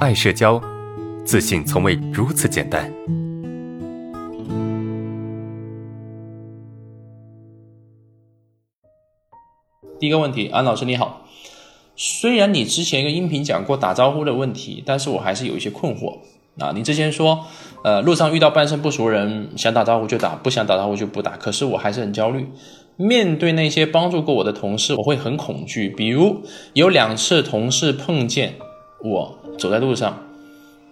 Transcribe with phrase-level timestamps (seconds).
[0.00, 0.58] 爱社交，
[1.26, 2.90] 自信从未如此简单。
[9.98, 11.26] 第一个问题，安老师你好，
[11.94, 16.16] 虽然你之前一个音频讲过打招呼的问题，但是我还是有一些困惑
[16.58, 16.72] 啊。
[16.74, 17.44] 你之前说，
[17.84, 22.48] 呃，路上遇到半生不熟人，想打招呼就打，不想打招呼就不打，可是我还是很焦虑。
[22.96, 25.90] 面对那些帮助过我的同事，我会很恐惧。
[25.90, 26.40] 比如
[26.72, 28.54] 有两次同事碰见
[29.04, 30.18] 我走在路上，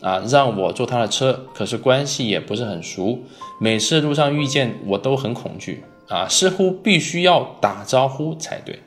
[0.00, 3.18] 啊，让我坐他的车，可是关系也不是很熟，
[3.58, 8.78] 每次路上遇见我都很恐惧啊，似乎必须要打招呼才对。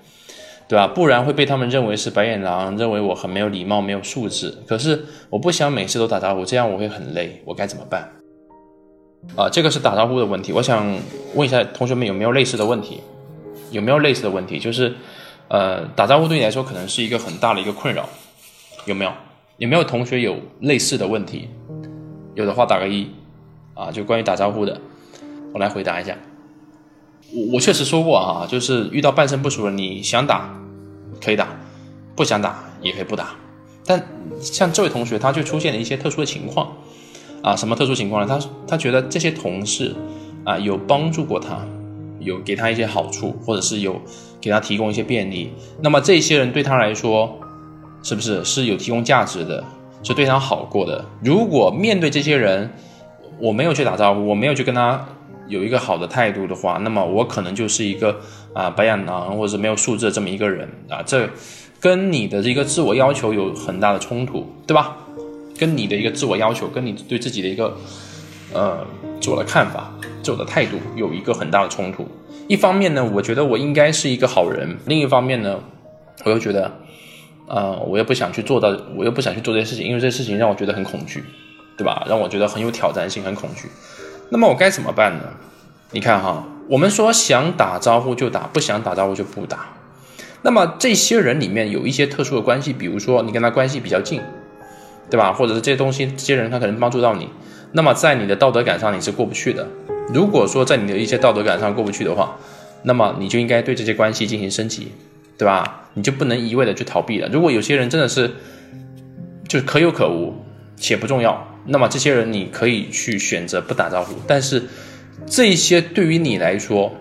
[0.69, 0.87] 对吧？
[0.87, 4.57] 不然会被他们认为是白眼狼，认为我很没有礼貌、没有素质。
[4.65, 7.41] 可是我不想每次都打招呼，这样我会很累。
[7.43, 8.09] 我该怎么办？
[9.35, 10.53] 啊，这个是打招呼的问题。
[10.53, 10.97] 我想
[11.35, 13.01] 问一下同学们有没有类似的问题？
[13.71, 14.59] 有没有类似的问题？
[14.59, 14.95] 就是，
[15.49, 18.07] 呃，打招呼对你来说可能是一个很大的一个困扰，
[18.85, 19.11] 有没有？
[19.61, 21.47] 有没有同学有类似的问题？
[22.33, 23.07] 有的话打个一，
[23.75, 24.81] 啊，就关于打招呼的，
[25.53, 26.17] 我来回答一下。
[27.31, 30.57] 我我确实说过啊，就是遇到半生不熟的，你想打。
[31.23, 31.47] 可以打，
[32.15, 33.35] 不想打也可以不打，
[33.85, 34.03] 但
[34.39, 36.75] 像这位同学，他就出现了一些特殊的情况，
[37.43, 38.27] 啊，什么特殊情况呢？
[38.27, 39.95] 他他觉得这些同事
[40.43, 41.63] 啊有帮助过他，
[42.19, 44.01] 有给他一些好处，或者是有
[44.39, 45.51] 给他提供一些便利，
[45.83, 47.39] 那么这些人对他来说，
[48.03, 49.63] 是不是是有提供价值的，
[50.03, 51.03] 是对他好过的？
[51.23, 52.71] 如果面对这些人，
[53.39, 55.05] 我没有去打招呼，我没有去跟他。
[55.47, 58.15] 有一个好的态度的话，那么我可能就是一个
[58.53, 61.27] 啊白眼狼，或者是没有素质的这么一个人啊，这
[61.81, 64.95] 跟你的一个自我要求有很大的冲突，对吧？
[65.57, 67.75] 跟你的一个自我要求，跟你对自己的一个
[68.53, 68.87] 呃
[69.19, 69.91] 自我的看法、
[70.23, 72.07] 自我的态度有一个很大的冲突。
[72.47, 75.59] 一方面呢，我觉得我应该是一个好人；另一方面呢，
[76.23, 76.71] 我又觉得，
[77.53, 81.21] 呃，我又不想去做到，我又不想去做这些事情，因为这些事情让我觉得很恐惧，
[81.75, 82.05] 对吧？
[82.07, 83.67] 让我觉得很有挑战性，很恐惧。
[84.29, 85.23] 那么我该怎么办呢？
[85.91, 89.67] 你看哈，我们说想打招呼就打，不想打招呼就不打。
[90.43, 94.21] 那么这些人里面有一些特殊的关系，比如说你跟他关系比较近，
[95.09, 95.33] 对吧？
[95.33, 97.27] 或者是这些东西，这些人他可能帮助到你。
[97.73, 99.67] 那么在你的道德感上你是过不去的。
[100.13, 102.37] 如果说在你的一些道德感上过不去的话，
[102.83, 104.93] 那么你就应该对这些关系进行升级，
[105.41, 105.89] 对吧？
[105.95, 107.27] 你就不能一味的去逃避了。
[107.29, 108.29] 如果有些人真的是
[109.47, 110.35] 就是可有可无
[110.77, 111.57] 且不重要。
[111.65, 114.61] 那么这些人你可以去选择不打招呼，但是
[115.25, 116.93] 这些对于你来说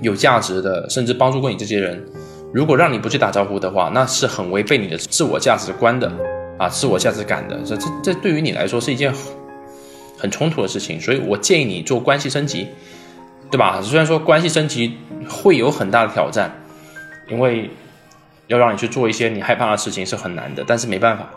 [0.00, 2.02] 有价值的，甚至帮助过你这些人，
[2.54, 6.10] 如果让你不去打招呼的话，那是很违背你的自我价值观的
[6.56, 7.60] 啊，自我价值感的。
[7.62, 9.12] 这这这对于你来说是一件
[10.16, 12.68] 很冲突的事情，所以我建议你做关系升级，
[13.50, 13.82] 对吧？
[13.82, 14.96] 虽然说关系升级
[15.28, 16.64] 会有很大的挑战，
[17.28, 17.70] 因为
[18.46, 21.28] 要让你去做一些你害怕的事情是很难的，但是没办法，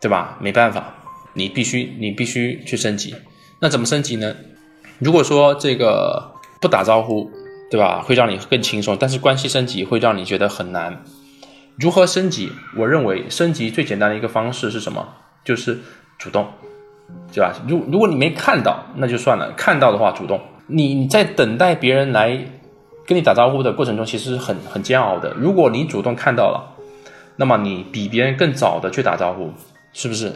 [0.00, 0.36] 对吧？
[0.40, 0.94] 没办法。
[1.34, 3.14] 你必须，你必须去升级。
[3.60, 4.34] 那怎么升级呢？
[4.98, 7.30] 如果说这个不打招呼，
[7.70, 11.02] 对吧，会让你更轻松；但是关系升级会让你觉得很难。
[11.78, 12.52] 如何升级？
[12.76, 15.08] 我认为升级最简单的一个方式是什么？
[15.42, 15.78] 就是
[16.18, 16.46] 主动，
[17.32, 17.54] 对吧？
[17.66, 20.40] 如如果你没看到，那就算了；看到的话，主动。
[20.66, 22.38] 你你在等待别人来
[23.06, 25.32] 跟你打招呼的过程中，其实很很煎熬的。
[25.36, 26.76] 如果你主动看到了，
[27.36, 29.50] 那么你比别人更早的去打招呼，
[29.92, 30.32] 是不是？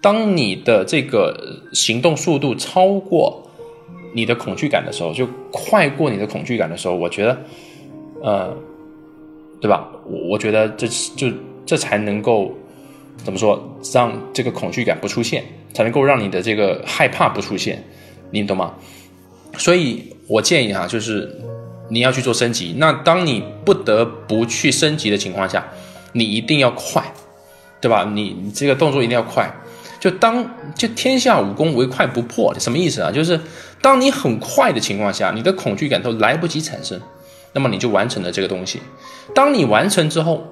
[0.00, 1.34] 当你的这个
[1.72, 3.42] 行动速度超过
[4.14, 7.38] 你的恐惧感的时候，就快过你的恐惧感的时候，我觉得，
[8.22, 8.56] 呃，
[9.60, 9.88] 对吧？
[10.04, 11.28] 我我觉得这就
[11.64, 12.54] 这才能够
[13.16, 13.60] 怎么说，
[13.92, 17.82] 让这个恐惧感不出现，才能够让你的这个害怕不出现，
[18.30, 18.74] 你懂吗？
[19.58, 21.28] 所以我建议哈，就是
[21.88, 22.74] 你要去做升级。
[22.78, 25.64] 那当你不得不去升级的情况下，
[26.12, 27.02] 你一定要快，
[27.80, 28.10] 对吧？
[28.14, 29.54] 你你这个动作一定要快。
[29.98, 33.10] 就当就天下武功唯快不破，什么意思啊？
[33.10, 33.40] 就是
[33.80, 37.00] 当你很快的情况下，你的恐惧感都来不及产生，
[37.52, 38.80] 那么你就完成了这个东西。
[39.34, 40.46] 当你完成之后，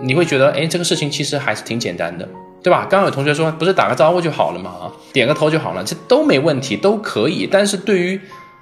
[0.00, 2.26] 你会觉得，哎，这个事情其实还是挺简单的，
[2.62, 2.86] 对吧？
[2.88, 4.70] 刚刚有同学说，不是打个招呼就好了嘛？
[4.70, 7.46] 啊，点个头就好了，这都没问题，都可以。
[7.50, 8.20] 但是对于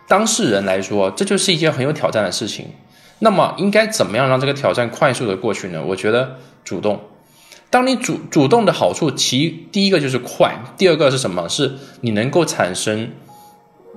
[0.09, 2.67] 当事人来说，这就是一件很有挑战的事情。
[3.19, 5.83] 那么应该怎么样让这个挑战快速的过去呢？
[5.83, 7.01] 我觉得主动。
[7.69, 11.49] 当你主主动的好处，其第一个就是快，第二个是什么？
[11.49, 13.11] 是你能够产生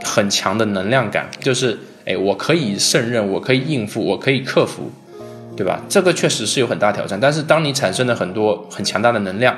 [0.04, 4.92] 很强的能量感，就是哎，我可以胜任，我可以应付，我可以克服，
[5.56, 5.82] 对吧？
[5.88, 9.56] 这个确实是有很大挑战，但是当你产生了很多很强大的能量，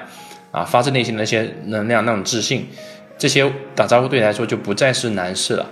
[0.52, 2.68] 啊，发自内心的那些能量，那种自信，
[3.18, 5.70] 这些打招呼对你来说就不再是难事了，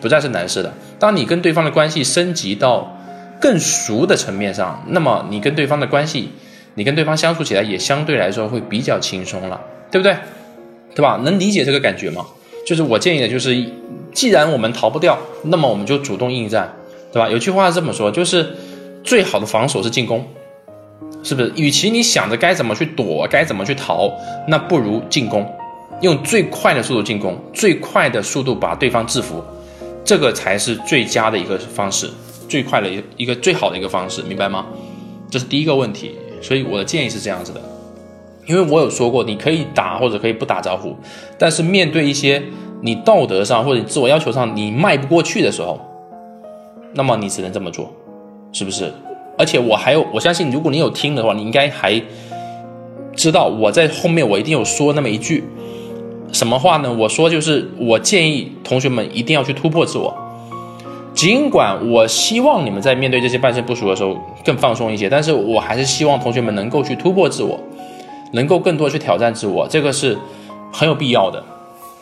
[0.00, 0.72] 不再是难事了。
[0.98, 2.96] 当你跟对方的关系升级到
[3.40, 6.30] 更熟的层面上，那么你跟对方的关系。
[6.74, 9.60] 你跟对方相处起来也相对来说会比较轻松了，
[9.90, 10.16] 对不对？
[10.94, 11.20] 对吧？
[11.24, 12.24] 能理解这个感觉吗？
[12.64, 13.56] 就是我建议的，就是
[14.12, 16.72] 既然我们逃不掉，那么我们就主动应战，
[17.12, 17.28] 对吧？
[17.28, 18.54] 有句话是这么说，就是
[19.02, 20.24] 最好的防守是进攻，
[21.24, 21.52] 是不是？
[21.56, 24.12] 与其你想着该怎么去躲，该怎么去逃，
[24.46, 25.52] 那不如进攻，
[26.00, 29.42] 用最快的速度进攻，最快的速度把对方制服，
[30.08, 32.08] 这个才是最佳的一个方式，
[32.48, 34.64] 最快的一一个最好的一个方式，明白吗？
[35.28, 36.12] 这是第一个问题。
[36.40, 37.60] 所以我的建议是这样子的，
[38.46, 40.96] 因为我有说过，你可以打或者可以不打招呼，
[41.38, 42.42] 但是面对一些
[42.80, 45.78] 你道德上或者你自我要求上你迈不过去的时候，
[46.94, 47.92] 那么你只能这么做，
[48.50, 48.90] 是不是？
[49.36, 52.02] 而且我还有，我相信如果你有听的话，你应该还
[53.14, 55.44] 知道我在后面我一定有说那么一句
[56.32, 56.92] 什么话呢？
[56.92, 60.14] 我说就是我建议同学们一定要去突破自我。
[61.14, 67.58] 尽管我希望你们在面对这些半生不熟的时候更放松一些，但是我还是希望同学们能够去突破自我，
[68.32, 70.16] 能够更多去挑战自我，这个是
[70.72, 71.42] 很有必要的，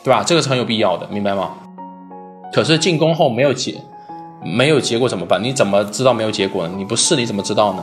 [0.05, 0.23] 对吧？
[0.26, 1.50] 这个是很有必要的，明白吗？
[2.52, 3.81] 可是进攻后没有结，
[4.43, 5.43] 没有结果怎么办？
[5.43, 6.75] 你怎么知道没有结果呢？
[6.76, 7.82] 你不试你怎么知道呢？